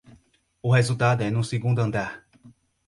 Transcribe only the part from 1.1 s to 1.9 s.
é no segundo